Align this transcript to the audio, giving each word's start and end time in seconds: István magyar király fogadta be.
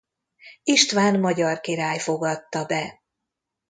István 0.63 1.19
magyar 1.19 1.59
király 1.59 1.99
fogadta 1.99 2.65
be. 2.65 3.01